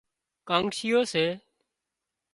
ڪانڳشيئو 0.47 1.01
سي 1.13 1.25